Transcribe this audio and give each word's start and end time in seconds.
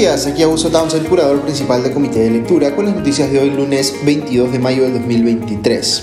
días, 0.00 0.26
aquí 0.26 0.42
Augusto 0.42 0.70
Townsend, 0.70 1.06
curador 1.10 1.42
principal 1.42 1.82
del 1.82 1.92
Comité 1.92 2.20
de 2.20 2.30
Lectura, 2.30 2.74
con 2.74 2.86
las 2.86 2.96
noticias 2.96 3.30
de 3.30 3.38
hoy, 3.38 3.50
lunes 3.50 3.94
22 4.02 4.50
de 4.50 4.58
mayo 4.58 4.84
del 4.84 4.94
2023. 4.94 6.02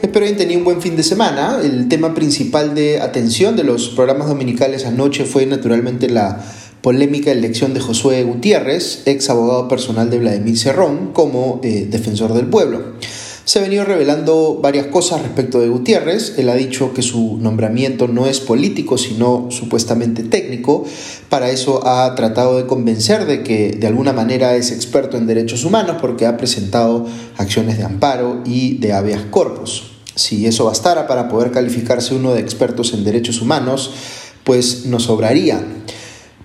Espero 0.00 0.24
hayan 0.24 0.38
tenido 0.38 0.60
un 0.60 0.64
buen 0.64 0.80
fin 0.80 0.96
de 0.96 1.02
semana. 1.02 1.60
El 1.62 1.88
tema 1.88 2.14
principal 2.14 2.74
de 2.74 3.02
atención 3.02 3.54
de 3.54 3.64
los 3.64 3.90
programas 3.90 4.28
dominicales 4.28 4.86
anoche 4.86 5.26
fue 5.26 5.44
naturalmente 5.44 6.08
la 6.08 6.42
polémica 6.80 7.30
elección 7.30 7.74
de 7.74 7.80
Josué 7.80 8.22
Gutiérrez, 8.22 9.02
ex 9.04 9.28
abogado 9.28 9.68
personal 9.68 10.08
de 10.08 10.20
Vladimir 10.20 10.56
Cerrón, 10.56 11.12
como 11.12 11.60
eh, 11.62 11.86
defensor 11.90 12.32
del 12.32 12.46
pueblo 12.46 12.94
se 13.48 13.58
ha 13.58 13.62
venido 13.62 13.86
revelando 13.86 14.58
varias 14.60 14.88
cosas 14.88 15.22
respecto 15.22 15.58
de 15.58 15.70
Gutiérrez. 15.70 16.34
Él 16.36 16.50
ha 16.50 16.54
dicho 16.54 16.92
que 16.92 17.00
su 17.00 17.38
nombramiento 17.40 18.06
no 18.06 18.26
es 18.26 18.40
político, 18.40 18.98
sino 18.98 19.46
supuestamente 19.50 20.22
técnico. 20.22 20.84
Para 21.30 21.48
eso 21.48 21.80
ha 21.88 22.14
tratado 22.14 22.58
de 22.58 22.66
convencer 22.66 23.24
de 23.24 23.42
que 23.42 23.70
de 23.70 23.86
alguna 23.86 24.12
manera 24.12 24.54
es 24.54 24.70
experto 24.70 25.16
en 25.16 25.26
derechos 25.26 25.64
humanos 25.64 25.96
porque 25.98 26.26
ha 26.26 26.36
presentado 26.36 27.06
acciones 27.38 27.78
de 27.78 27.84
amparo 27.84 28.42
y 28.44 28.76
de 28.76 28.92
habeas 28.92 29.22
corpus. 29.30 29.92
Si 30.14 30.46
eso 30.46 30.66
bastara 30.66 31.06
para 31.06 31.30
poder 31.30 31.50
calificarse 31.50 32.14
uno 32.14 32.34
de 32.34 32.40
expertos 32.40 32.92
en 32.92 33.02
derechos 33.02 33.40
humanos, 33.40 33.92
pues 34.44 34.84
nos 34.84 35.04
sobraría. 35.04 35.64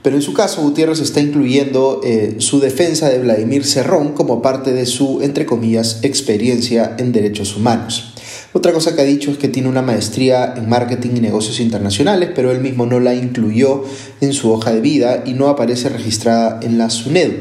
Pero 0.04 0.18
en 0.18 0.22
su 0.22 0.34
caso, 0.34 0.62
Gutiérrez 0.62 1.00
está 1.00 1.22
incluyendo 1.22 2.02
eh, 2.04 2.36
su 2.40 2.60
defensa 2.60 3.10
de 3.10 3.20
Vladimir 3.20 3.66
Cerrón 3.66 4.14
como 4.14 4.42
parte 4.42 4.74
de 4.74 4.86
su, 4.86 5.22
entre 5.22 5.46
comillas, 5.46 6.00
experiencia 6.04 6.96
en 7.00 7.14
derechos 7.14 7.56
humanos. 7.56 8.14
Otra 8.52 8.74
cosa 8.74 8.96
que 8.96 9.02
ha 9.02 9.06
dicho 9.06 9.32
es 9.32 9.38
que 9.38 9.48
tiene 9.48 9.70
una 9.70 9.82
maestría 9.82 10.54
en 10.56 10.70
marketing 10.70 11.12
y 11.16 11.22
negocios 11.22 11.60
internacionales, 11.60 12.30
pero 12.36 12.52
él 12.52 12.60
mismo 12.60 12.86
no 12.86 13.00
la 13.00 13.16
incluyó 13.16 13.84
en 14.22 14.34
su 14.34 14.52
hoja 14.52 14.74
de 14.74 14.82
vida 14.82 15.24
y 15.26 15.34
no 15.34 15.48
aparece 15.48 15.90
registrada 15.90 16.60
en 16.62 16.78
la 16.78 16.90
SUNED. 16.90 17.32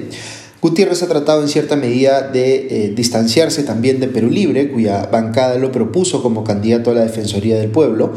Gutiérrez 0.63 1.03
ha 1.03 1.09
tratado 1.09 1.43
en 1.43 1.49
cierta 1.49 1.75
medida 1.75 2.23
de 2.23 2.87
eh, 2.87 2.93
distanciarse 2.95 3.65
también 3.65 3.99
de 3.99 4.07
Perú 4.07 4.31
Libre, 4.31 4.71
cuya 4.71 5.07
bancada 5.07 5.59
lo 5.59 5.73
propuso 5.73 6.23
como 6.23 6.45
candidato 6.45 6.93
a 6.93 6.95
la 6.95 7.03
Defensoría 7.03 7.59
del 7.59 7.69
Pueblo, 7.69 8.13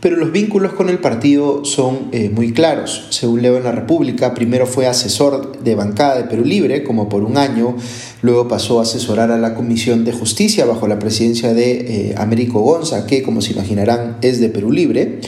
pero 0.00 0.16
los 0.16 0.32
vínculos 0.32 0.72
con 0.72 0.88
el 0.88 0.98
partido 0.98 1.64
son 1.64 2.08
eh, 2.12 2.30
muy 2.34 2.52
claros. 2.52 3.06
Según 3.10 3.42
leo 3.42 3.58
en 3.58 3.64
la 3.64 3.72
República, 3.72 4.32
primero 4.32 4.66
fue 4.66 4.86
asesor 4.86 5.62
de 5.62 5.74
bancada 5.74 6.16
de 6.16 6.24
Perú 6.24 6.44
Libre, 6.44 6.82
como 6.82 7.08
por 7.08 7.22
un 7.22 7.36
año, 7.36 7.76
luego 8.22 8.48
pasó 8.48 8.78
a 8.78 8.82
asesorar 8.82 9.30
a 9.30 9.38
la 9.38 9.54
Comisión 9.54 10.04
de 10.04 10.12
Justicia 10.12 10.64
bajo 10.64 10.88
la 10.88 10.98
presidencia 10.98 11.52
de 11.52 11.70
eh, 12.10 12.14
Américo 12.16 12.60
Gonza, 12.60 13.06
que 13.06 13.22
como 13.22 13.42
se 13.42 13.52
imaginarán 13.52 14.16
es 14.22 14.40
de 14.40 14.48
Perú 14.48 14.72
Libre. 14.72 15.20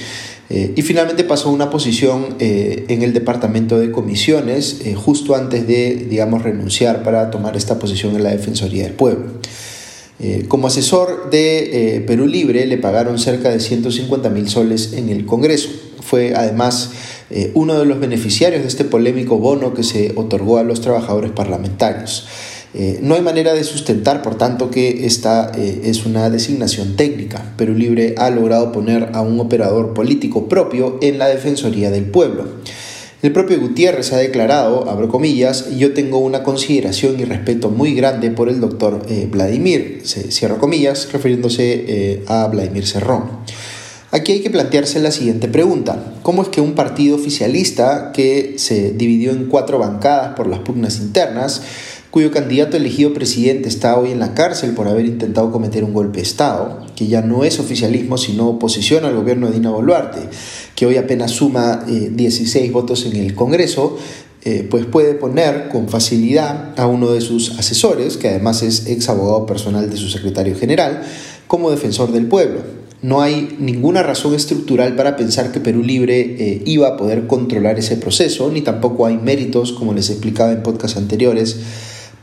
Eh, 0.48 0.72
y 0.74 0.82
finalmente 0.82 1.24
pasó 1.24 1.50
a 1.50 1.52
una 1.52 1.70
posición 1.70 2.36
en 2.38 3.02
el 3.02 3.14
departamento 3.14 3.78
de 3.78 3.90
comisiones 3.90 4.82
justo 4.96 5.34
antes 5.34 5.66
de, 5.66 6.06
digamos, 6.10 6.42
renunciar 6.42 7.02
para 7.02 7.30
tomar 7.30 7.56
esta 7.56 7.78
posición 7.78 8.16
en 8.16 8.24
la 8.24 8.30
Defensoría 8.30 8.84
del 8.84 8.92
Pueblo. 8.92 9.32
Eh, 10.24 10.44
como 10.46 10.68
asesor 10.68 11.30
de 11.30 11.96
eh, 11.96 12.00
Perú 12.00 12.28
Libre 12.28 12.64
le 12.66 12.78
pagaron 12.78 13.18
cerca 13.18 13.50
de 13.50 13.58
150 13.58 14.30
mil 14.30 14.48
soles 14.48 14.92
en 14.92 15.08
el 15.08 15.26
Congreso. 15.26 15.68
Fue 16.00 16.34
además 16.36 16.90
eh, 17.30 17.50
uno 17.54 17.76
de 17.76 17.86
los 17.86 17.98
beneficiarios 17.98 18.62
de 18.62 18.68
este 18.68 18.84
polémico 18.84 19.38
bono 19.38 19.74
que 19.74 19.82
se 19.82 20.12
otorgó 20.14 20.58
a 20.58 20.62
los 20.62 20.80
trabajadores 20.80 21.32
parlamentarios. 21.32 22.28
no 23.02 23.16
hay 23.16 23.20
manera 23.20 23.52
de 23.52 23.64
sustentar, 23.64 24.22
por 24.22 24.36
tanto, 24.38 24.70
que 24.70 25.04
esta 25.04 25.52
es 25.54 26.06
una 26.06 26.30
designación 26.30 26.96
técnica. 26.96 27.52
Perú 27.58 27.74
Libre 27.74 28.14
ha 28.16 28.30
logrado 28.30 28.72
poner 28.72 29.10
a 29.12 29.20
un 29.20 29.38
operador 29.40 29.92
político 29.92 30.48
propio 30.48 30.98
en 31.02 31.18
la 31.18 31.28
Defensoría 31.28 31.90
del 31.90 32.04
Pueblo. 32.04 32.44
El 33.22 33.30
propio 33.30 33.60
Gutiérrez 33.60 34.12
ha 34.12 34.16
declarado, 34.16 34.90
abro 34.90 35.08
comillas, 35.08 35.70
yo 35.76 35.94
tengo 35.94 36.18
una 36.18 36.42
consideración 36.42 37.20
y 37.20 37.24
respeto 37.24 37.70
muy 37.70 37.94
grande 37.94 38.32
por 38.32 38.48
el 38.48 38.60
doctor 38.60 39.06
eh, 39.08 39.28
Vladimir, 39.30 40.02
cierro 40.04 40.58
comillas, 40.58 41.12
refiriéndose 41.12 41.84
eh, 41.86 42.24
a 42.26 42.48
Vladimir 42.48 42.84
Cerrón. 42.84 43.30
Aquí 44.10 44.32
hay 44.32 44.40
que 44.40 44.50
plantearse 44.50 44.98
la 44.98 45.12
siguiente 45.12 45.46
pregunta. 45.46 46.14
¿Cómo 46.24 46.42
es 46.42 46.48
que 46.48 46.60
un 46.60 46.74
partido 46.74 47.14
oficialista 47.14 48.10
que 48.12 48.54
se 48.56 48.90
dividió 48.90 49.30
en 49.30 49.46
cuatro 49.46 49.78
bancadas 49.78 50.34
por 50.34 50.48
las 50.48 50.58
pugnas 50.58 50.98
internas 50.98 51.62
cuyo 52.12 52.30
candidato 52.30 52.76
elegido 52.76 53.14
presidente 53.14 53.70
está 53.70 53.98
hoy 53.98 54.10
en 54.10 54.20
la 54.20 54.34
cárcel 54.34 54.72
por 54.74 54.86
haber 54.86 55.06
intentado 55.06 55.50
cometer 55.50 55.82
un 55.82 55.94
golpe 55.94 56.18
de 56.18 56.24
Estado, 56.24 56.86
que 56.94 57.06
ya 57.06 57.22
no 57.22 57.42
es 57.42 57.58
oficialismo 57.58 58.18
sino 58.18 58.48
oposición 58.48 59.06
al 59.06 59.16
gobierno 59.16 59.46
de 59.46 59.54
Dina 59.54 59.70
Boluarte, 59.70 60.28
que 60.76 60.84
hoy 60.84 60.98
apenas 60.98 61.30
suma 61.30 61.86
16 61.86 62.54
eh, 62.54 62.70
votos 62.70 63.06
en 63.06 63.16
el 63.16 63.34
Congreso, 63.34 63.96
eh, 64.44 64.68
pues 64.70 64.84
puede 64.84 65.14
poner 65.14 65.70
con 65.70 65.88
facilidad 65.88 66.78
a 66.78 66.86
uno 66.86 67.12
de 67.12 67.22
sus 67.22 67.58
asesores, 67.58 68.18
que 68.18 68.28
además 68.28 68.62
es 68.62 68.88
ex 68.88 69.08
abogado 69.08 69.46
personal 69.46 69.88
de 69.88 69.96
su 69.96 70.10
secretario 70.10 70.54
general, 70.54 71.02
como 71.46 71.70
defensor 71.70 72.12
del 72.12 72.26
pueblo. 72.26 72.60
No 73.00 73.22
hay 73.22 73.56
ninguna 73.58 74.02
razón 74.02 74.34
estructural 74.34 74.96
para 74.96 75.16
pensar 75.16 75.50
que 75.50 75.60
Perú 75.60 75.82
Libre 75.82 76.20
eh, 76.20 76.62
iba 76.66 76.88
a 76.88 76.96
poder 76.98 77.26
controlar 77.26 77.78
ese 77.78 77.96
proceso, 77.96 78.50
ni 78.52 78.60
tampoco 78.60 79.06
hay 79.06 79.16
méritos, 79.16 79.72
como 79.72 79.94
les 79.94 80.10
explicaba 80.10 80.52
en 80.52 80.62
podcasts 80.62 80.98
anteriores, 80.98 81.56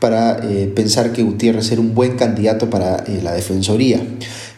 para 0.00 0.40
eh, 0.42 0.72
pensar 0.74 1.12
que 1.12 1.22
Gutiérrez 1.22 1.70
era 1.70 1.80
un 1.80 1.94
buen 1.94 2.16
candidato 2.16 2.70
para 2.70 3.04
eh, 3.06 3.20
la 3.22 3.32
Defensoría. 3.32 4.02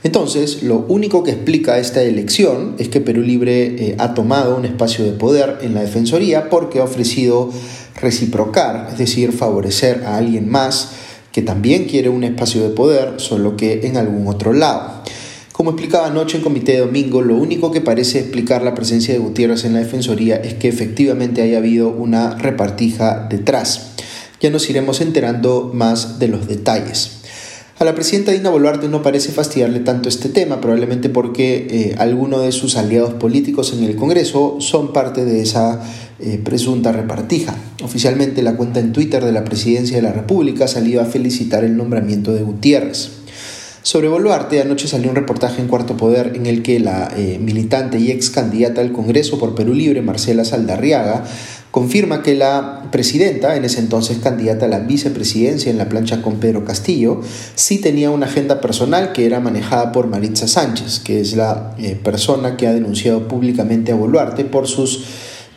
Entonces, 0.04 0.62
lo 0.62 0.84
único 0.88 1.22
que 1.25 1.32
explica 1.32 1.78
esta 1.78 2.03
elección 2.03 2.76
es 2.78 2.88
que 2.88 3.00
Perú 3.00 3.22
Libre 3.22 3.66
eh, 3.66 3.97
ha 3.98 4.14
tomado 4.14 4.56
un 4.56 4.64
espacio 4.64 5.04
de 5.04 5.12
poder 5.12 5.58
en 5.62 5.75
la 5.75 5.82
Defensoría 5.82 6.48
porque 6.48 6.78
ha 6.78 6.84
ofrecido 6.84 7.50
reciprocar, 8.00 8.88
es 8.92 8.98
decir, 8.98 9.32
favorecer 9.32 10.04
a 10.06 10.16
alguien 10.16 10.48
más 10.48 10.92
que 11.32 11.42
también 11.42 11.84
quiere 11.84 12.09
un 12.09 12.24
espacio 12.24 12.62
de 12.62 12.74
poder, 12.74 13.14
solo 13.16 13.56
que 13.56 13.86
en 13.86 13.97
algún 13.97 14.28
otro 14.28 14.53
lado. 14.53 15.03
Como 15.53 15.70
explicaba 15.70 16.06
anoche 16.06 16.38
en 16.38 16.42
Comité 16.42 16.72
de 16.72 16.78
Domingo, 16.78 17.22
lo 17.22 17.36
único 17.36 17.70
que 17.70 17.80
parece 17.80 18.20
explicar 18.20 18.62
la 18.62 18.74
presencia 18.74 19.14
de 19.14 19.20
Gutiérrez 19.20 19.64
en 19.64 19.74
la 19.74 19.78
Defensoría 19.80 20.36
es 20.36 20.54
que 20.54 20.69
efectivamente 20.69 21.42
haya 21.42 21.59
habido 21.59 21.88
una 21.88 22.36
repartija 22.36 23.26
detrás 23.30 23.92
ya 24.42 24.50
nos 24.50 24.69
iremos 24.69 25.00
enterando 25.00 25.70
más 25.72 26.19
de 26.19 26.28
los 26.28 26.48
detalles. 26.48 27.22
A 27.78 27.84
la 27.84 27.94
presidenta 27.94 28.32
Dina 28.32 28.50
Boluarte 28.50 28.88
no 28.88 29.03
parece 29.03 29.32
fastidiarle 29.32 29.80
tanto 29.80 30.08
este 30.08 30.28
tema, 30.28 30.60
probablemente 30.60 31.08
porque 31.08 31.66
eh, 31.70 31.94
algunos 31.98 32.42
de 32.42 32.53
sus 32.53 32.76
aliados 32.76 33.14
políticos 33.14 33.72
en 33.72 33.82
el 33.82 33.97
Congreso 33.97 34.56
son 34.60 34.92
parte 34.92 35.25
de 35.25 35.42
esa 35.42 35.80
eh, 36.20 36.41
presunta 36.44 36.92
repartija. 36.92 37.54
Oficialmente 37.82 38.42
la 38.42 38.56
cuenta 38.56 38.78
en 38.78 38.92
Twitter 38.92 39.25
de 39.25 39.32
la 39.32 39.44
Presidencia 39.44 39.97
de 39.97 40.03
la 40.03 40.12
República 40.12 40.69
salió 40.69 41.00
a 41.00 41.06
felicitar 41.06 41.64
el 41.64 41.76
nombramiento 41.76 42.32
de 42.32 42.42
Gutiérrez. 42.42 43.10
Sobre 43.82 44.06
Boluarte, 44.06 44.60
anoche 44.60 44.86
salió 44.86 45.10
un 45.10 45.16
reportaje 45.16 45.60
en 45.60 45.66
Cuarto 45.66 45.97
Poder 45.97 46.34
en 46.36 46.47
el 46.47 46.62
que 46.62 46.78
la 46.78 47.12
eh, 47.16 47.41
militante 47.41 47.98
y 47.98 48.12
ex 48.12 48.30
candidata 48.30 48.80
al 48.80 48.92
Congreso 48.92 49.41
por 49.41 49.56
Perú 49.56 49.74
Libre, 49.74 50.03
Marcela 50.03 50.44
Saldarriaga, 50.44 51.24
confirma 51.72 52.22
que 52.22 52.34
la 52.34 52.91
presidenta, 52.93 53.56
en 53.56 53.65
ese 53.65 53.81
entonces 53.81 54.19
candidata 54.19 54.66
a 54.66 54.69
la 54.69 54.81
vicepresidencia 54.81 55.71
en 55.71 55.78
la 55.78 55.88
plancha 55.88 56.21
con 56.21 56.37
Pedro 56.37 56.66
Castillo, 56.66 57.22
sí 57.55 57.78
tenía 57.78 58.10
una 58.10 58.27
agenda 58.27 58.60
personal 58.60 59.12
que 59.12 59.25
era 59.25 59.41
manejada 59.41 59.91
por 59.91 60.06
Maritza 60.06 60.47
Sánchez, 60.47 61.00
que 61.00 61.21
es 61.21 61.34
la 61.34 61.75
eh, 61.78 61.97
persona 61.97 62.59
que 62.59 62.66
ha 62.66 62.75
denunciado 62.75 63.27
públicamente 63.27 63.91
a 63.91 63.94
Boluarte 63.94 64.44
por 64.44 64.69
sus 64.69 65.05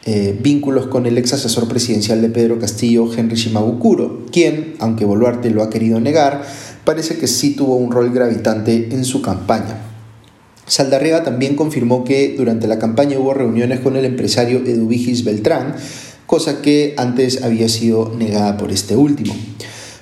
eh, 0.06 0.40
vínculos 0.42 0.88
con 0.88 1.06
el 1.06 1.18
ex 1.18 1.34
asesor 1.34 1.68
presidencial 1.68 2.22
de 2.22 2.30
Pedro 2.30 2.60
Castillo, 2.60 3.12
Henry 3.14 3.36
Shimabukuro, 3.36 4.26
quien, 4.32 4.76
aunque 4.80 5.04
Boluarte 5.04 5.50
lo 5.50 5.64
ha 5.64 5.70
querido 5.70 6.00
negar, 6.00 6.44
parece 6.86 7.18
que 7.18 7.28
sí 7.28 7.56
tuvo 7.56 7.76
un 7.76 7.92
rol 7.92 8.14
gravitante 8.14 8.88
en 8.92 9.04
su 9.04 9.22
campaña. 9.22 9.82
Saldarriga 10.68 11.24
también 11.24 11.56
confirmó 11.56 12.04
que 12.04 12.34
durante 12.36 12.68
la 12.68 12.80
campaña 12.80 13.20
hubo 13.20 13.36
reuniones 13.36 13.82
con 13.82 13.98
el 13.98 14.06
empresario 14.06 14.60
Eduvigis 14.66 15.24
Beltrán, 15.24 15.76
cosa 16.26 16.62
que 16.62 16.94
antes 16.98 17.44
había 17.44 17.70
sido 17.70 18.14
negada 18.18 18.58
por 18.58 18.72
este 18.72 18.96
último. 18.96 19.36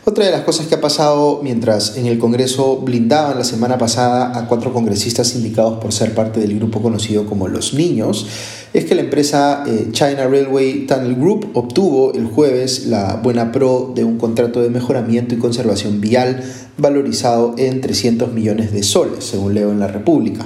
Otra 0.06 0.26
de 0.26 0.32
las 0.32 0.42
cosas 0.42 0.68
que 0.68 0.76
ha 0.76 0.82
pasado 0.82 1.40
mientras 1.42 1.96
en 1.96 2.08
el 2.08 2.20
Congreso 2.20 2.76
blindaban 2.78 3.38
la 3.38 3.46
semana 3.46 3.78
pasada 3.78 4.38
a 4.38 4.48
cuatro 4.50 4.74
congresistas 4.74 5.34
indicados 5.34 5.80
por 5.80 5.94
ser 5.94 6.14
parte 6.14 6.42
del 6.42 6.56
grupo 6.56 6.82
conocido 6.82 7.26
como 7.26 7.48
Los 7.48 7.74
Niños, 7.74 8.28
es 8.74 8.84
que 8.84 8.96
la 8.96 9.02
empresa 9.02 9.64
eh, 9.66 9.88
China 9.92 10.28
Railway 10.28 10.88
Tunnel 10.88 11.16
Group 11.16 11.52
obtuvo 11.54 12.12
el 12.14 12.26
jueves 12.26 12.88
la 12.88 13.16
buena 13.24 13.54
pro 13.54 13.94
de 13.96 14.04
un 14.04 14.18
contrato 14.18 14.62
de 14.62 14.70
mejoramiento 14.70 15.36
y 15.36 15.38
conservación 15.38 16.02
vial 16.02 16.44
valorizado 16.78 17.56
en 17.58 17.80
300 17.80 18.34
millones 18.34 18.74
de 18.74 18.84
soles, 18.84 19.24
según 19.24 19.54
leo 19.54 19.72
en 19.72 19.80
la 19.80 19.88
República. 19.88 20.46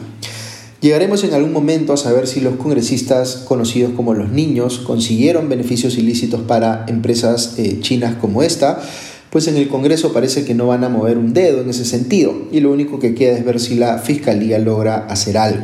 Llegaremos 0.79 1.23
en 1.23 1.33
algún 1.33 1.53
momento 1.53 1.93
a 1.93 1.97
saber 1.97 2.27
si 2.27 2.39
los 2.39 2.55
congresistas 2.57 3.37
conocidos 3.47 3.93
como 3.95 4.13
los 4.13 4.31
niños 4.31 4.77
consiguieron 4.77 5.49
beneficios 5.49 5.97
ilícitos 5.97 6.41
para 6.41 6.85
empresas 6.87 7.55
eh, 7.57 7.79
chinas 7.81 8.15
como 8.15 8.43
esta, 8.43 8.79
pues 9.31 9.47
en 9.47 9.57
el 9.57 9.67
Congreso 9.69 10.13
parece 10.13 10.45
que 10.45 10.53
no 10.53 10.67
van 10.67 10.83
a 10.83 10.89
mover 10.89 11.17
un 11.17 11.33
dedo 11.33 11.61
en 11.61 11.69
ese 11.69 11.83
sentido 11.83 12.33
y 12.51 12.59
lo 12.59 12.71
único 12.71 12.99
que 12.99 13.15
queda 13.15 13.37
es 13.37 13.43
ver 13.43 13.59
si 13.59 13.75
la 13.75 13.97
Fiscalía 13.97 14.59
logra 14.59 15.07
hacer 15.07 15.37
algo. 15.37 15.63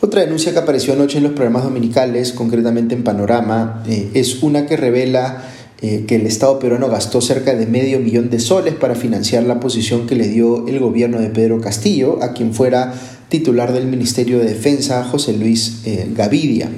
Otra 0.00 0.22
denuncia 0.22 0.52
que 0.52 0.60
apareció 0.60 0.94
anoche 0.94 1.18
en 1.18 1.24
los 1.24 1.32
programas 1.32 1.64
dominicales, 1.64 2.32
concretamente 2.32 2.94
en 2.94 3.04
Panorama, 3.04 3.82
eh, 3.88 4.10
es 4.14 4.42
una 4.42 4.64
que 4.64 4.76
revela 4.76 5.42
eh, 5.82 6.04
que 6.06 6.16
el 6.16 6.26
Estado 6.26 6.58
peruano 6.58 6.88
gastó 6.88 7.20
cerca 7.20 7.54
de 7.54 7.66
medio 7.66 7.98
millón 7.98 8.30
de 8.30 8.38
soles 8.38 8.74
para 8.74 8.94
financiar 8.94 9.42
la 9.42 9.60
posición 9.60 10.06
que 10.06 10.14
le 10.14 10.28
dio 10.28 10.68
el 10.68 10.78
gobierno 10.78 11.18
de 11.18 11.30
Pedro 11.30 11.60
Castillo 11.60 12.22
a 12.22 12.32
quien 12.32 12.54
fuera 12.54 12.94
titular 13.30 13.72
del 13.72 13.86
Ministerio 13.86 14.38
de 14.38 14.44
Defensa, 14.44 15.02
José 15.04 15.32
Luis 15.32 15.80
eh, 15.86 16.10
Gavidia. 16.14 16.68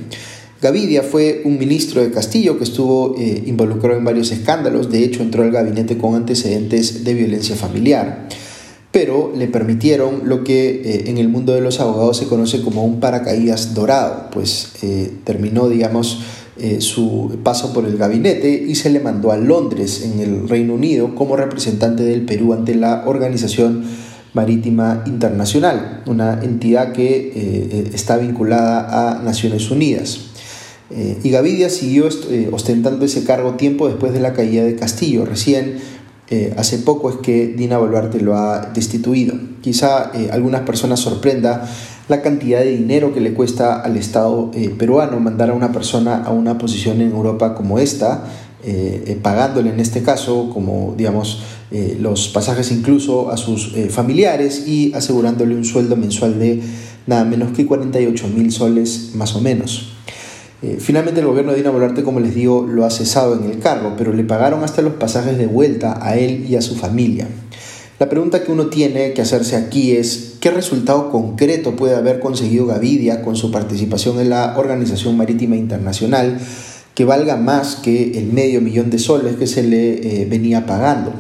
Gavidia 0.60 1.02
fue 1.02 1.43
un 1.44 1.58
ministro 1.58 2.00
de 2.00 2.12
Castillo 2.12 2.56
que 2.56 2.62
estuvo 2.62 3.16
eh, 3.19 3.43
involucrado 3.46 3.99
en 3.99 4.04
varios 4.04 4.31
escándalos, 4.31 4.93
de 4.93 5.02
hecho 5.02 5.22
entró 5.22 5.43
al 5.43 5.50
gabinete 5.50 5.99
con 5.99 6.14
antecedentes 6.14 7.02
de 7.02 7.14
violencia 7.14 7.56
familiar, 7.56 8.28
pero 8.93 9.32
le 9.37 9.49
permitieron 9.49 10.28
lo 10.28 10.44
que 10.44 11.06
en 11.06 11.19
el 11.19 11.28
mundo 11.28 11.54
de 11.54 11.62
los 11.62 11.81
abogados 11.81 12.19
se 12.19 12.26
conoce 12.26 12.60
como 12.60 12.84
un 12.84 13.00
paracaídas 13.00 13.75
dorado, 13.75 14.28
pues 14.31 14.72
terminó, 15.25 15.70
digamos, 15.70 16.20
eh, 16.58 16.82
su 16.82 17.38
paso 17.43 17.72
por 17.72 17.87
el 17.87 17.96
gabinete 17.96 18.50
y 18.50 18.75
se 18.75 18.90
le 18.90 19.00
mandó 19.00 19.32
a 19.32 19.38
Londres, 19.38 20.02
en 20.04 20.20
el 20.20 20.49
Reino 20.49 20.75
Unido, 20.75 21.14
como 21.14 21.34
representante 21.34 22.02
del 22.02 22.26
Perú 22.26 22.52
ante 22.52 22.75
la 22.75 23.04
Organización 23.06 23.84
Marítima 24.34 25.02
Internacional, 25.06 26.02
una 26.06 26.43
entidad 26.43 26.93
que 26.93 27.17
eh, 27.17 27.32
eh, 27.34 27.90
está 27.94 28.17
vinculada 28.17 29.19
a 29.19 29.23
Naciones 29.23 29.70
Unidas. 29.70 30.29
y 31.25 31.31
Gavidia 31.31 31.70
siguió 31.70 32.06
ostentando 32.52 33.06
ese 33.06 33.25
cargo 33.25 33.55
tiempo 33.55 33.88
después 33.88 34.12
de 34.12 34.20
la 34.20 34.34
caída 34.34 34.62
de 34.62 34.76
Castillo. 34.76 35.25
Recién 35.25 35.79
hace 36.56 36.79
poco 36.79 37.08
es 37.08 37.17
que 37.17 37.46
Dina 37.46 37.79
Boluarte 37.79 38.20
lo 38.20 38.37
ha 38.37 38.73
destituido. 38.75 39.34
Quizá 39.62 40.12
algunas 40.31 40.62
personas 40.62 41.00
sorprenda 41.00 41.67
la 42.08 42.20
cantidad 42.20 42.61
de 42.61 42.76
dinero 42.76 43.14
que 43.14 43.20
le 43.20 43.32
cuesta 43.32 43.81
al 43.81 43.96
Estado 43.96 44.50
eh, 44.55 44.70
peruano 44.70 45.20
mandar 45.20 45.50
a 45.50 45.55
una 45.55 45.73
persona 45.73 46.23
a 46.23 46.31
una 46.31 46.58
posición 46.58 47.00
en 47.00 47.11
Europa 47.11 47.55
como 47.55 47.78
esta, 47.78 48.25
eh, 48.64 49.05
eh, 49.06 49.19
pagándole 49.20 49.70
en 49.70 49.81
este 49.81 50.03
caso 50.03 50.50
como 50.53 50.94
digamos 50.97 51.43
los 52.00 52.29
pasajes 52.29 52.70
incluso 52.70 53.31
a 53.31 53.38
sus 53.38 53.73
familiares 53.88 54.69
y 54.69 54.93
asegurándole 54.93 55.56
un 55.56 55.64
sueldo 55.64 55.97
mensual 55.97 56.38
de 56.38 56.61
nada 57.06 57.25
menos 57.25 57.53
que 57.53 57.64
48 57.64 58.29
mil 58.29 58.53
soles 58.53 59.12
más 59.14 59.35
o 59.35 59.41
menos. 59.41 59.94
finalmente 60.81 61.20
el 61.20 61.26
gobierno 61.26 61.53
de 61.53 61.56
Dina 61.56 61.70
Boluarte, 61.70 62.03
como 62.03 62.20
les 62.20 62.35
digo, 62.35 62.67
lo 62.69 62.85
ha 62.85 62.91
cesado 62.91 63.41
en 63.41 63.50
el 63.50 63.59
cargo, 63.59 63.94
pero 63.97 64.12
le 64.12 64.23
pagaron 64.23 64.62
hasta 64.64 64.82
los 64.82 64.93
pasajes 64.93 65.38
de 65.38 65.47
vuelta 65.47 65.99
a 66.06 66.19
él 66.19 66.44
y 66.47 66.56
a 66.56 66.61
su 66.61 66.76
familia. 66.76 67.26
La 68.03 68.09
pregunta 68.09 68.43
que 68.43 68.50
uno 68.50 68.67
tiene 68.67 69.12
que 69.12 69.23
hacerse 69.23 69.55
aquí 69.55 69.93
es, 69.93 70.35
¿qué 70.41 70.50
resultado 70.50 71.11
concreto 71.11 71.76
puede 71.76 71.94
haber 71.94 72.19
conseguido 72.19 72.67
Gavidia 72.67 73.23
con 73.23 73.37
su 73.37 73.53
participación 73.53 74.19
en 74.19 74.29
la 74.29 74.59
Organización 74.59 75.17
Marítima 75.17 75.56
Internacional 75.56 76.41
que 76.94 77.05
valga 77.05 77.37
más 77.37 77.77
que 77.77 78.19
el 78.19 78.33
medio 78.33 78.61
millón 78.61 78.91
de 78.91 78.99
soles 78.99 79.37
que 79.37 79.47
se 79.47 79.62
le 79.62 80.23
eh, 80.23 80.27
venía 80.27 80.67
pagando? 80.67 81.12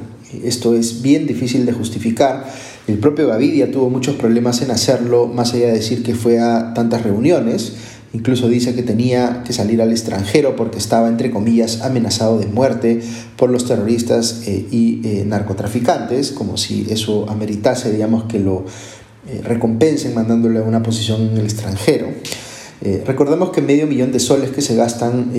Esto 0.44 0.74
es 0.74 1.02
bien 1.02 1.26
difícil 1.26 1.66
de 1.66 1.72
justificar. 1.72 2.46
El 2.86 2.98
propio 2.98 3.28
Gavidia 3.28 3.70
tuvo 3.70 3.90
muchos 3.90 4.16
problemas 4.16 4.60
en 4.62 4.70
hacerlo, 4.70 5.26
más 5.26 5.54
allá 5.54 5.66
de 5.66 5.74
decir 5.74 6.02
que 6.02 6.14
fue 6.14 6.40
a 6.40 6.74
tantas 6.74 7.02
reuniones. 7.02 7.74
Incluso 8.14 8.48
dice 8.48 8.74
que 8.74 8.82
tenía 8.82 9.42
que 9.46 9.54
salir 9.54 9.80
al 9.80 9.90
extranjero 9.90 10.56
porque 10.56 10.78
estaba, 10.78 11.08
entre 11.08 11.30
comillas, 11.30 11.80
amenazado 11.80 12.38
de 12.38 12.46
muerte 12.46 13.00
por 13.36 13.50
los 13.50 13.66
terroristas 13.66 14.42
eh, 14.46 14.66
y 14.70 15.00
eh, 15.04 15.24
narcotraficantes, 15.26 16.32
como 16.32 16.56
si 16.56 16.86
eso 16.90 17.28
ameritase, 17.30 17.90
digamos, 17.90 18.24
que 18.24 18.38
lo 18.38 18.64
recompensen 19.44 20.14
mandándole 20.14 20.58
a 20.58 20.62
una 20.62 20.82
posición 20.82 21.30
en 21.30 21.38
el 21.38 21.44
extranjero. 21.44 22.08
Recordemos 23.06 23.50
que 23.50 23.62
medio 23.62 23.86
millón 23.86 24.12
de 24.12 24.18
soles 24.18 24.50
que 24.50 24.60
se 24.60 24.74
gastan 24.74 25.32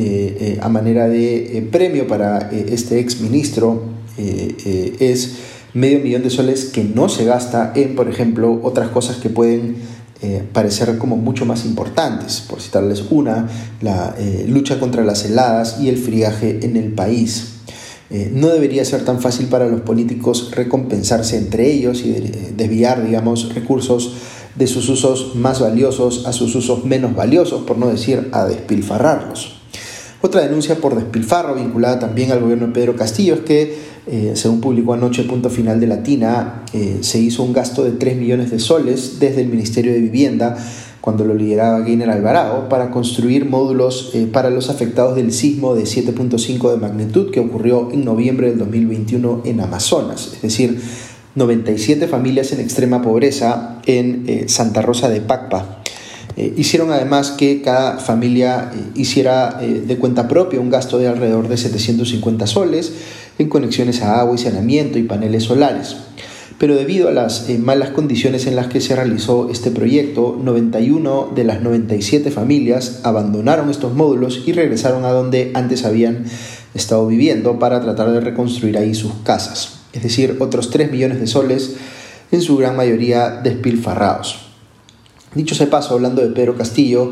a 0.62 0.70
manera 0.70 1.10
de 1.10 1.68
premio 1.72 2.08
para 2.08 2.50
este 2.52 3.00
ex 3.00 3.20
ministro 3.20 3.84
es 4.18 5.36
medio 5.74 6.00
millón 6.00 6.24
de 6.24 6.30
soles 6.30 6.66
que 6.66 6.84
no 6.84 7.10
se 7.10 7.26
gasta 7.26 7.74
en, 7.76 7.96
por 7.96 8.08
ejemplo, 8.08 8.60
otras 8.64 8.90
cosas 8.90 9.18
que 9.18 9.30
pueden 9.30 9.76
eh, 10.22 10.42
parecer 10.54 10.98
como 10.98 11.18
mucho 11.18 11.46
más 11.46 11.66
importantes. 11.66 12.42
Por 12.48 12.62
citarles 12.62 13.04
una, 13.10 13.50
la 13.82 14.16
eh, 14.18 14.46
lucha 14.48 14.80
contra 14.80 15.04
las 15.04 15.26
heladas 15.26 15.82
y 15.82 15.90
el 15.90 15.98
friaje 15.98 16.60
en 16.64 16.78
el 16.78 16.94
país. 16.94 17.50
Eh, 18.10 18.32
no 18.34 18.48
debería 18.48 18.86
ser 18.86 19.04
tan 19.04 19.20
fácil 19.20 19.48
para 19.48 19.68
los 19.68 19.82
políticos 19.82 20.52
recompensarse 20.54 21.38
entre 21.38 21.72
ellos 21.72 22.06
y 22.06 22.14
desviar, 22.56 23.04
digamos, 23.04 23.54
recursos 23.56 24.14
de 24.56 24.68
sus 24.68 24.90
usos 24.90 25.36
más 25.36 25.60
valiosos 25.60 26.26
a 26.26 26.34
sus 26.34 26.56
usos 26.56 26.86
menos 26.86 27.16
valiosos, 27.16 27.64
por 27.64 27.78
no 27.78 27.88
decir 27.88 28.30
a 28.32 28.46
despilfarrarlos. 28.46 29.56
Otra 30.22 30.42
denuncia 30.42 30.76
por 30.76 30.96
despilfarro 30.96 31.56
vinculada 31.56 32.00
también 32.00 32.32
al 32.32 32.40
gobierno 32.40 32.68
de 32.68 32.74
Pedro 32.74 32.96
Castillo 32.96 33.34
es 33.34 33.42
que 33.42 33.94
eh, 34.06 34.34
según 34.36 34.60
publicó 34.60 34.94
anoche 34.94 35.24
Punto 35.24 35.50
Final 35.50 35.80
de 35.80 35.88
Latina, 35.88 36.64
eh, 36.74 36.98
se 37.02 37.20
hizo 37.20 37.42
un 37.44 37.54
gasto 37.54 37.84
de 37.86 37.92
3 37.92 38.18
millones 38.18 38.52
de 38.52 38.60
soles 38.60 39.20
desde 39.20 39.42
el 39.42 39.48
Ministerio 39.48 39.94
de 39.94 40.00
Vivienda, 40.00 40.58
cuando 41.00 41.24
lo 41.24 41.34
lideraba 41.34 41.80
Gainer 41.80 42.10
Alvarado, 42.10 42.68
para 42.68 42.92
construir 42.92 43.46
módulos 43.46 44.12
eh, 44.14 44.28
para 44.32 44.50
los 44.50 44.70
afectados 44.70 45.16
del 45.16 45.32
sismo 45.32 45.74
de 45.74 45.84
7.5 45.84 46.72
de 46.72 46.78
magnitud 46.78 47.32
que 47.32 47.40
ocurrió 47.40 47.92
en 47.94 48.04
noviembre 48.04 48.50
del 48.50 48.60
2021 48.60 49.42
en 49.46 49.62
Amazonas, 49.62 50.32
es 50.36 50.42
decir, 50.42 50.82
97 51.36 52.08
familias 52.08 52.52
en 52.52 52.60
extrema 52.60 53.02
pobreza 53.02 53.82
en 53.86 54.48
Santa 54.48 54.82
Rosa 54.82 55.10
de 55.10 55.22
Pacpa. 55.22 55.82
hicieron 56.36 56.92
además 56.92 57.32
que 57.32 57.62
cada 57.62 57.98
familia 57.98 58.72
hiciera 58.96 59.60
de 59.62 59.98
cuenta 59.98 60.28
propia 60.28 60.60
un 60.60 60.70
gasto 60.70 60.98
de 60.98 61.08
alrededor 61.08 61.48
de 61.48 61.58
750 61.58 62.48
soles, 62.48 62.94
en 63.40 63.50
conexiones 63.50 64.02
a 64.02 64.20
agua 64.20 64.36
y 64.36 64.38
saneamiento 64.38 65.00
y 65.00 65.04
paneles 65.04 65.44
solares. 65.44 65.96
Pero 66.60 66.76
debido 66.76 67.10
a 67.10 67.12
las 67.12 67.50
eh, 67.50 67.58
malas 67.58 67.90
condiciones 67.90 68.46
en 68.46 68.56
las 68.56 68.68
que 68.68 68.80
se 68.80 68.96
realizó 68.96 69.50
este 69.50 69.72
proyecto, 69.72 70.40
91 70.42 71.32
de 71.36 71.44
las 71.44 71.62
97 71.62 72.32
familias 72.32 73.02
abandonaron 73.04 73.70
estos 73.70 73.94
módulos 73.96 74.44
y 74.46 74.54
regresaron 74.54 75.04
a 75.04 75.10
donde 75.10 75.52
antes 75.56 75.84
habían 75.84 76.26
estado 76.74 77.08
viviendo 77.08 77.60
para 77.60 77.82
tratar 77.82 78.12
de 78.12 78.20
reconstruir 78.20 78.78
ahí 78.78 78.94
sus 78.94 79.14
casas. 79.24 79.83
Es 79.94 80.04
decir, 80.04 80.38
otros 80.40 80.70
3 80.70 80.92
millones 80.92 81.20
de 81.20 81.28
soles, 81.28 81.76
en 82.32 82.42
su 82.42 82.58
gran 82.58 82.76
mayoría 82.76 83.30
despilfarrados. 83.30 84.48
Dicho 85.36 85.54
ese 85.54 85.68
paso, 85.68 85.94
hablando 85.94 86.22
de 86.22 86.30
Pedro 86.30 86.58
Castillo, 86.58 87.12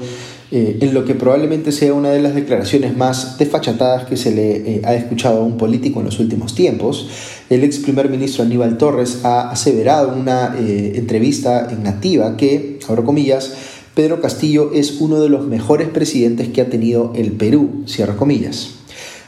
eh, 0.53 0.79
en 0.81 0.93
lo 0.93 1.05
que 1.05 1.15
probablemente 1.15 1.71
sea 1.71 1.93
una 1.93 2.09
de 2.09 2.21
las 2.21 2.35
declaraciones 2.35 2.97
más 2.97 3.38
desfachatadas 3.38 4.05
que 4.05 4.17
se 4.17 4.35
le 4.35 4.55
eh, 4.57 4.81
ha 4.83 4.95
escuchado 4.95 5.39
a 5.39 5.43
un 5.43 5.55
político 5.55 6.00
en 6.00 6.07
los 6.07 6.19
últimos 6.19 6.53
tiempos. 6.55 7.07
El 7.50 7.63
ex 7.63 7.79
primer 7.79 8.09
ministro 8.09 8.43
Aníbal 8.43 8.77
Torres 8.77 9.19
ha 9.23 9.50
aseverado 9.50 10.11
en 10.11 10.19
una 10.19 10.57
eh, 10.59 10.93
entrevista 10.95 11.69
en 11.71 11.83
Nativa 11.83 12.35
que, 12.35 12.79
abro 12.89 13.05
comillas, 13.05 13.53
Pedro 13.95 14.19
Castillo 14.19 14.71
es 14.73 15.00
uno 15.00 15.21
de 15.21 15.29
los 15.29 15.47
mejores 15.47 15.88
presidentes 15.88 16.50
que 16.50 16.61
ha 16.61 16.69
tenido 16.69 17.13
el 17.15 17.31
Perú, 17.31 17.83
cierro 17.88 18.17
comillas. 18.17 18.80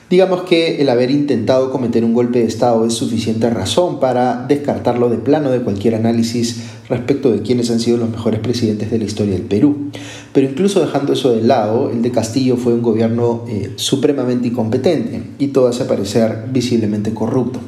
Digamos 0.10 0.44
que 0.44 0.82
el 0.82 0.90
haber 0.90 1.10
intentado 1.12 1.72
cometer 1.72 2.04
un 2.04 2.14
golpe 2.14 2.40
de 2.40 2.46
Estado 2.46 2.86
es 2.86 2.94
suficiente 2.94 3.50
razón 3.50 4.00
para 4.00 4.46
descartarlo 4.48 5.10
de 5.10 5.18
plano 5.18 5.50
de 5.50 5.62
cualquier 5.62 5.96
análisis 5.96 6.62
respecto 6.90 7.32
de 7.32 7.42
quiénes 7.42 7.72
han 7.72 7.80
sido 7.80 7.98
los 7.98 8.10
mejores 8.10 8.40
presidentes 8.40 8.92
de 8.92 9.00
la 9.00 9.06
historia 9.06 9.34
del 9.34 9.44
Perú. 9.44 9.90
Pero 10.34 10.50
incluso 10.50 10.82
dejando 10.82 11.14
eso 11.14 11.34
de 11.34 11.42
lado, 11.42 11.90
el 11.90 12.02
de 12.02 12.12
Castillo 12.12 12.58
fue 12.58 12.74
un 12.74 12.82
gobierno 12.82 13.46
eh, 13.48 13.72
supremamente 13.78 14.50
incompetente 14.50 15.24
y 15.40 15.48
todo 15.48 15.68
hace 15.68 15.86
parecer 15.86 16.46
visiblemente 16.52 17.14
corrupto. 17.14 17.60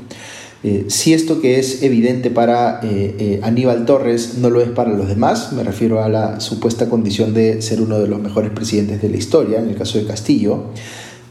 Eh, 0.63 0.86
si 0.89 1.13
esto 1.13 1.42
que 1.42 1.60
es 1.60 1.84
evidente 1.84 2.32
para 2.32 2.80
eh, 2.84 3.39
Aníbal 3.44 3.86
Torres 3.86 4.39
no 4.39 4.50
lo 4.50 4.62
es 4.62 4.70
para 4.70 4.92
los 4.92 5.08
demás, 5.08 5.54
me 5.54 5.63
refiero 5.63 6.04
a 6.04 6.10
la 6.10 6.39
supuesta 6.39 6.89
condición 6.89 7.34
de 7.34 7.62
ser 7.62 7.82
uno 7.82 8.00
de 8.00 8.08
los 8.08 8.20
mejores 8.20 8.51
presidentes 8.51 9.01
de 9.01 9.10
la 9.10 9.18
historia, 9.18 9.60
en 9.60 9.70
el 9.70 9.75
caso 9.75 10.00
de 10.00 10.06
Castillo, 10.06 10.65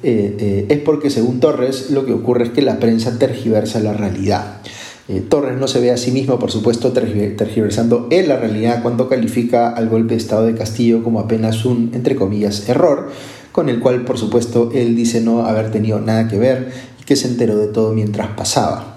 eh, 0.05 0.37
eh, 0.39 0.67
es 0.69 0.79
porque 0.81 1.09
según 1.09 1.41
Torres 1.41 1.91
lo 1.91 2.05
que 2.05 2.13
ocurre 2.13 2.45
es 2.45 2.51
que 2.51 2.61
la 2.61 2.79
prensa 2.79 3.19
tergiversa 3.19 3.81
la 3.81 3.95
realidad. 3.95 4.59
Eh, 5.09 5.23
Torres 5.27 5.59
no 5.59 5.67
se 5.67 5.81
ve 5.81 5.91
a 5.91 5.97
sí 5.97 6.11
mismo, 6.11 6.39
por 6.39 6.51
supuesto, 6.51 6.93
tergiversando 6.93 8.09
en 8.11 8.29
la 8.29 8.37
realidad 8.37 8.83
cuando 8.83 9.09
califica 9.09 9.71
al 9.71 9.89
golpe 9.89 10.15
de 10.15 10.21
Estado 10.21 10.45
de 10.45 10.55
Castillo 10.55 11.03
como 11.03 11.21
apenas 11.21 11.65
un, 11.65 11.91
entre 11.95 12.17
comillas, 12.17 12.69
error, 12.69 13.11
con 13.51 13.69
el 13.69 13.81
cual, 13.81 14.05
por 14.05 14.19
supuesto, 14.19 14.71
él 14.75 14.95
dice 14.95 15.21
no 15.23 15.47
haber 15.47 15.71
tenido 15.71 16.01
nada 16.01 16.29
que 16.29 16.39
ver 16.39 16.71
y 17.01 17.05
que 17.05 17.17
se 17.17 17.29
enteró 17.29 17.57
de 17.57 17.69
todo 17.69 17.93
mientras 17.95 18.29
pasaba. 18.29 18.94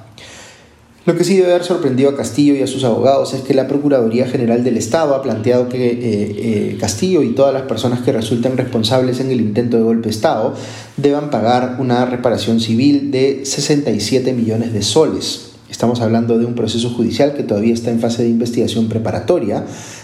Lo 1.08 1.16
que 1.16 1.24
sí 1.24 1.38
debe 1.38 1.52
haber 1.52 1.64
sorprendido 1.64 2.10
a 2.10 2.18
Castillo 2.18 2.54
y 2.54 2.62
a 2.62 2.68
sus 2.68 2.84
abogados 2.84 3.34
es 3.34 3.40
que 3.40 3.54
la 3.54 3.70
Procuraduría 3.70 4.28
General 4.28 4.62
del 4.66 4.76
Estado 4.76 5.16
ha 5.16 5.22
planteado 5.22 5.70
que 5.70 5.88
eh, 5.88 5.98
eh, 6.02 6.78
Castillo 6.82 7.24
y 7.24 7.30
todas 7.30 7.54
las 7.54 7.62
personas 7.62 8.02
que 8.02 8.12
resulten 8.12 8.58
responsables 8.58 9.22
en 9.22 9.32
el 9.32 9.40
intento 9.40 9.78
de 9.78 9.84
golpe 9.84 10.10
de 10.10 10.10
Estado 10.10 10.54
deban 10.98 11.30
pagar 11.30 11.78
una 11.80 12.06
reparación 12.06 12.60
civil 12.60 13.10
de 13.10 13.46
67 13.46 14.34
millones 14.34 14.74
de 14.74 14.82
soles. 14.82 15.52
Estamos 15.70 16.02
hablando 16.02 16.38
de 16.38 16.46
un 16.46 16.56
proceso 16.56 16.90
judicial 16.90 17.36
que 17.36 17.44
todavía 17.44 17.74
está 17.74 17.90
en 17.90 18.02
fase 18.02 18.24
de 18.24 18.30
investigación 18.30 18.90
preparatoria 18.90 19.64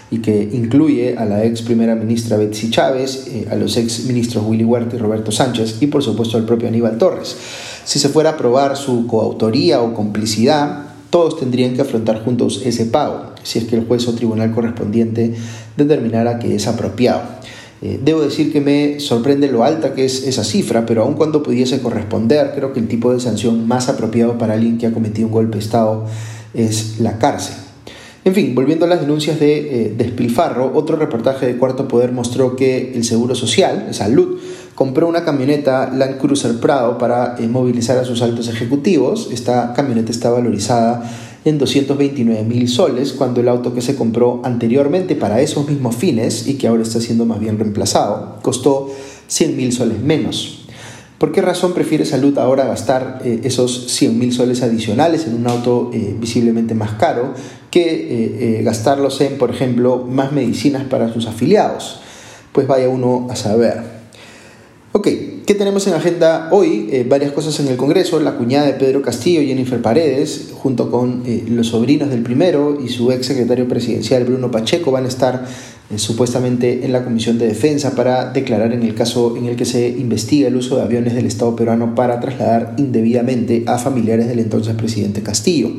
y 0.09 0.19
que 0.19 0.51
incluye 0.53 1.17
a 1.17 1.25
la 1.25 1.43
ex 1.43 1.63
primera 1.63 1.95
ministra 1.95 2.37
Betsy 2.37 2.69
Chávez, 2.69 3.27
eh, 3.27 3.47
a 3.51 3.55
los 3.55 3.75
ex 3.75 4.05
ministros 4.05 4.45
Willy 4.47 4.63
Huerta 4.63 4.95
y 4.95 4.99
Roberto 4.99 5.33
Sánchez 5.33 5.81
y 5.81 5.87
por 5.87 6.01
supuesto 6.01 6.37
al 6.37 6.45
propio 6.45 6.69
Aníbal 6.69 6.97
Torres. 6.97 7.35
Si 7.83 7.99
se 7.99 8.07
fuera 8.07 8.29
a 8.29 8.37
probar 8.37 8.77
su 8.77 9.05
coautoría 9.05 9.81
o 9.81 9.93
complicidad, 9.93 10.92
todos 11.13 11.39
tendrían 11.39 11.75
que 11.75 11.81
afrontar 11.83 12.23
juntos 12.25 12.63
ese 12.65 12.87
pago, 12.87 13.33
si 13.43 13.59
es 13.59 13.65
que 13.65 13.75
el 13.75 13.85
juez 13.85 14.07
o 14.07 14.15
tribunal 14.15 14.51
correspondiente 14.51 15.35
determinara 15.77 16.39
que 16.39 16.55
es 16.55 16.65
apropiado. 16.65 17.21
Eh, 17.83 17.99
debo 18.03 18.21
decir 18.21 18.51
que 18.51 18.61
me 18.61 18.99
sorprende 18.99 19.47
lo 19.47 19.63
alta 19.63 19.93
que 19.93 20.05
es 20.05 20.25
esa 20.25 20.43
cifra, 20.43 20.87
pero 20.87 21.03
aun 21.03 21.13
cuando 21.13 21.43
pudiese 21.43 21.81
corresponder, 21.81 22.53
creo 22.55 22.73
que 22.73 22.79
el 22.79 22.87
tipo 22.87 23.13
de 23.13 23.19
sanción 23.19 23.67
más 23.67 23.89
apropiado 23.89 24.39
para 24.39 24.55
alguien 24.55 24.79
que 24.79 24.87
ha 24.87 24.91
cometido 24.91 25.27
un 25.27 25.33
golpe 25.33 25.59
de 25.59 25.63
Estado 25.63 26.05
es 26.55 26.99
la 26.99 27.19
cárcel. 27.19 27.57
En 28.25 28.33
fin, 28.33 28.55
volviendo 28.55 28.85
a 28.85 28.87
las 28.87 29.01
denuncias 29.01 29.39
de 29.39 29.57
eh, 29.85 29.93
despilfarro, 29.95 30.71
otro 30.73 30.95
reportaje 30.95 31.45
de 31.45 31.57
Cuarto 31.57 31.87
Poder 31.87 32.11
mostró 32.11 32.55
que 32.55 32.93
el 32.95 33.03
Seguro 33.03 33.35
Social, 33.35 33.89
Salud, 33.91 34.39
compró 34.75 35.07
una 35.07 35.23
camioneta 35.23 35.91
Land 35.93 36.17
Cruiser 36.17 36.59
Prado 36.59 36.97
para 36.97 37.35
eh, 37.37 37.47
movilizar 37.47 37.97
a 37.97 38.05
sus 38.05 38.21
altos 38.21 38.47
ejecutivos. 38.47 39.29
Esta 39.31 39.73
camioneta 39.73 40.11
está 40.11 40.29
valorizada 40.29 41.03
en 41.45 41.57
229 41.57 42.43
mil 42.43 42.69
soles, 42.69 43.13
cuando 43.13 43.41
el 43.41 43.49
auto 43.49 43.73
que 43.73 43.81
se 43.81 43.95
compró 43.95 44.41
anteriormente 44.43 45.15
para 45.15 45.41
esos 45.41 45.67
mismos 45.67 45.95
fines 45.95 46.47
y 46.47 46.55
que 46.55 46.67
ahora 46.67 46.83
está 46.83 47.01
siendo 47.01 47.25
más 47.25 47.39
bien 47.39 47.59
reemplazado, 47.59 48.39
costó 48.41 48.89
100 49.27 49.57
mil 49.57 49.73
soles 49.73 49.99
menos. 49.99 50.59
¿Por 51.17 51.31
qué 51.31 51.41
razón 51.41 51.73
prefiere 51.73 52.05
Salud 52.05 52.37
ahora 52.37 52.65
gastar 52.65 53.21
eh, 53.23 53.41
esos 53.43 53.91
100 53.91 54.19
mil 54.19 54.33
soles 54.33 54.61
adicionales 54.61 55.25
en 55.25 55.35
un 55.35 55.47
auto 55.47 55.89
eh, 55.93 56.15
visiblemente 56.19 56.75
más 56.75 56.95
caro 56.95 57.33
que 57.71 58.59
eh, 58.59 58.63
gastarlos 58.63 59.21
en, 59.21 59.37
por 59.37 59.49
ejemplo, 59.49 60.05
más 60.05 60.31
medicinas 60.33 60.83
para 60.83 61.11
sus 61.13 61.27
afiliados? 61.27 62.01
Pues 62.51 62.67
vaya 62.67 62.89
uno 62.89 63.27
a 63.29 63.35
saber. 63.35 63.92
Ok, 64.95 65.07
¿qué 65.47 65.55
tenemos 65.55 65.87
en 65.87 65.95
agenda 65.95 66.49
hoy? 66.51 67.03
varias 67.09 67.31
cosas 67.31 67.59
en 67.59 67.67
el 67.67 67.77
Congreso. 67.77 68.19
La 68.19 68.35
cuñada 68.35 68.67
de 68.67 68.73
Pedro 68.73 69.01
Castillo, 69.01 69.41
Jennifer 69.41 69.81
Paredes, 69.81 70.51
junto 70.53 70.91
con 70.91 71.23
los 71.47 71.65
sobrinos 71.69 72.11
del 72.11 72.21
primero 72.21 72.77
y 72.79 72.89
su 72.89 73.11
ex 73.11 73.25
secretario 73.25 73.67
presidencial 73.67 74.23
Bruno 74.23 74.51
Pacheco, 74.51 74.91
van 74.91 75.05
a 75.05 75.07
estar 75.07 75.45
eh, 75.45 75.72
supuestamente 75.95 76.85
en 76.85 76.91
la 76.91 77.03
Comisión 77.03 77.37
de 77.37 77.47
Defensa 77.47 77.95
para 77.95 78.31
declarar 78.31 78.73
en 78.73 78.83
el 78.83 78.95
caso 78.95 79.35
en 79.37 79.45
el 79.45 79.55
que 79.55 79.65
se 79.65 79.89
investiga 79.89 80.47
el 80.47 80.55
uso 80.55 80.77
de 80.77 80.83
aviones 80.83 81.13
del 81.13 81.25
Estado 81.25 81.55
peruano 81.55 81.93
para 81.93 82.19
trasladar 82.19 82.75
indebidamente 82.77 83.63
a 83.67 83.77
familiares 83.77 84.27
del 84.27 84.39
entonces 84.39 84.75
presidente 84.75 85.21
Castillo. 85.21 85.69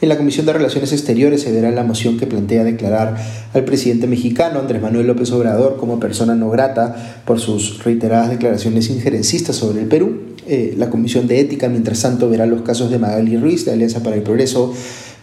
En 0.00 0.08
la 0.08 0.16
Comisión 0.16 0.46
de 0.46 0.52
Relaciones 0.52 0.92
Exteriores 0.92 1.42
se 1.42 1.50
verá 1.50 1.72
la 1.72 1.82
moción 1.82 2.18
que 2.18 2.26
plantea 2.28 2.62
declarar 2.62 3.16
al 3.52 3.64
presidente 3.64 4.06
mexicano 4.06 4.60
Andrés 4.60 4.80
Manuel 4.80 5.08
López 5.08 5.32
Obrador 5.32 5.76
como 5.76 5.98
persona 5.98 6.36
no 6.36 6.50
grata 6.50 7.22
por 7.24 7.40
sus 7.40 7.82
reiteradas 7.82 8.30
declaraciones 8.30 8.90
injerencistas 8.90 9.56
sobre 9.56 9.82
el 9.82 9.88
Perú. 9.88 10.28
Eh, 10.46 10.74
la 10.78 10.88
Comisión 10.88 11.26
de 11.26 11.40
Ética, 11.40 11.68
mientras 11.68 12.00
tanto, 12.00 12.30
verá 12.30 12.46
los 12.46 12.62
casos 12.62 12.90
de 12.90 12.98
Magali 12.98 13.36
Ruiz, 13.36 13.64
de 13.64 13.72
Alianza 13.72 14.02
para 14.02 14.16
el 14.16 14.22
Progreso, 14.22 14.72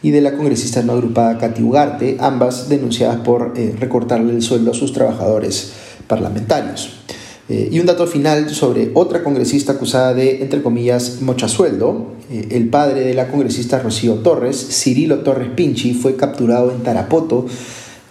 y 0.01 0.11
de 0.11 0.21
la 0.21 0.33
congresista 0.33 0.81
no 0.81 0.93
agrupada 0.93 1.37
Katy 1.37 1.63
Ugarte, 1.63 2.17
ambas 2.19 2.69
denunciadas 2.69 3.17
por 3.21 3.53
eh, 3.55 3.75
recortarle 3.79 4.33
el 4.33 4.41
sueldo 4.41 4.71
a 4.71 4.73
sus 4.73 4.93
trabajadores 4.93 5.73
parlamentarios. 6.07 6.91
Eh, 7.47 7.69
y 7.71 7.79
un 7.79 7.85
dato 7.85 8.07
final 8.07 8.49
sobre 8.49 8.91
otra 8.95 9.23
congresista 9.23 9.73
acusada 9.73 10.13
de, 10.13 10.41
entre 10.41 10.63
comillas, 10.63 11.21
mochasueldo. 11.21 12.13
Eh, 12.31 12.47
el 12.51 12.69
padre 12.69 13.01
de 13.01 13.13
la 13.13 13.27
congresista 13.27 13.79
Rocío 13.79 14.15
Torres, 14.15 14.57
Cirilo 14.57 15.19
Torres 15.19 15.49
Pinchi, 15.55 15.93
fue 15.93 16.15
capturado 16.15 16.71
en 16.71 16.81
Tarapoto 16.81 17.45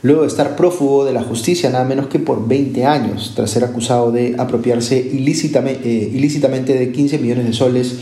luego 0.02 0.20
de 0.20 0.28
estar 0.28 0.54
prófugo 0.54 1.06
de 1.06 1.14
la 1.14 1.22
justicia 1.22 1.70
nada 1.70 1.84
menos 1.84 2.08
que 2.08 2.18
por 2.18 2.46
20 2.46 2.84
años, 2.84 3.32
tras 3.34 3.50
ser 3.50 3.64
acusado 3.64 4.12
de 4.12 4.36
apropiarse 4.38 4.98
ilícitamente, 4.98 5.88
ilícitamente 5.88 6.74
de 6.74 6.92
15 6.92 7.18
millones 7.18 7.46
de 7.46 7.52
soles 7.54 7.94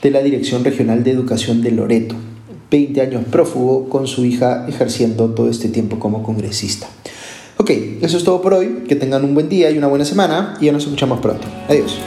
de 0.00 0.10
la 0.12 0.22
Dirección 0.22 0.64
Regional 0.64 1.02
de 1.02 1.10
Educación 1.10 1.60
de 1.60 1.72
Loreto. 1.72 2.14
20 2.70 3.00
años 3.00 3.24
prófugo 3.30 3.88
con 3.88 4.06
su 4.06 4.24
hija 4.24 4.66
ejerciendo 4.68 5.30
todo 5.30 5.50
este 5.50 5.68
tiempo 5.68 5.98
como 5.98 6.22
congresista. 6.22 6.88
Ok, 7.56 7.70
eso 8.00 8.16
es 8.16 8.24
todo 8.24 8.40
por 8.40 8.54
hoy. 8.54 8.84
Que 8.88 8.96
tengan 8.96 9.24
un 9.24 9.34
buen 9.34 9.48
día 9.48 9.70
y 9.70 9.76
una 9.76 9.88
buena 9.88 10.04
semana 10.04 10.56
y 10.60 10.66
ya 10.66 10.72
nos 10.72 10.84
escuchamos 10.84 11.20
pronto. 11.20 11.46
Adiós. 11.68 11.98